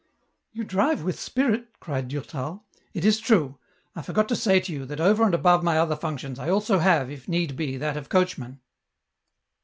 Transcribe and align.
"You 0.51 0.63
drive 0.63 1.03
with 1.03 1.19
spirit," 1.19 1.79
cried 1.79 2.07
Durtal." 2.07 2.65
It 2.95 3.05
is 3.05 3.19
true; 3.19 3.59
I 3.95 4.01
forgot 4.01 4.27
to 4.29 4.35
say 4.35 4.59
to 4.59 4.73
you, 4.73 4.83
that 4.87 4.99
over 4.99 5.23
and 5.25 5.35
above 5.35 5.63
my 5.63 5.77
other 5.77 5.95
functions, 5.95 6.39
I 6.39 6.49
also 6.49 6.79
have, 6.79 7.11
if 7.11 7.27
need 7.27 7.55
be, 7.55 7.77
that 7.77 7.97
of 7.97 8.09
coach 8.09 8.35
man." 8.35 8.61